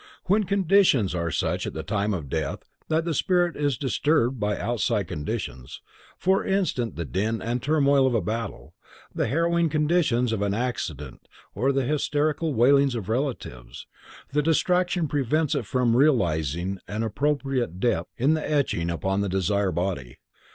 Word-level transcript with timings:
When 0.25 0.45
conditions 0.45 1.13
are 1.13 1.29
such 1.29 1.67
at 1.67 1.73
the 1.73 1.83
time 1.83 2.11
of 2.11 2.27
death 2.27 2.63
that 2.87 3.05
the 3.05 3.13
spirit 3.13 3.55
is 3.55 3.77
disturbed 3.77 4.39
by 4.39 4.57
outside 4.57 5.07
conditions, 5.07 5.79
for 6.17 6.43
instance 6.43 6.93
the 6.95 7.05
din 7.05 7.39
and 7.39 7.61
turmoil 7.61 8.07
of 8.07 8.15
a 8.15 8.19
battle, 8.21 8.73
the 9.13 9.27
harrowing 9.27 9.69
conditions 9.69 10.31
of 10.31 10.41
an 10.41 10.55
accident 10.55 11.27
or 11.53 11.71
the 11.71 11.85
hysterical 11.85 12.51
wailings 12.51 12.95
of 12.95 13.09
relatives, 13.09 13.85
the 14.33 14.41
distraction 14.41 15.07
prevents 15.07 15.53
it 15.53 15.67
from 15.67 15.95
realizing 15.95 16.79
an 16.87 17.03
appropriate 17.03 17.79
depth 17.79 18.09
in 18.17 18.33
the 18.33 18.51
etching 18.51 18.89
upon 18.89 19.21
the 19.21 19.29
desire 19.29 19.71
body. 19.71 20.17